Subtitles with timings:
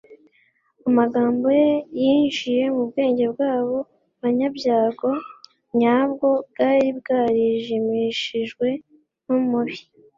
[0.87, 1.69] Amagambo ye
[1.99, 3.77] yinjiye mu bwenge bw'abo
[4.21, 5.09] banyabyago,
[5.79, 8.67] nyabwo bwari bwarijimishijwe
[9.25, 9.77] n'umubi.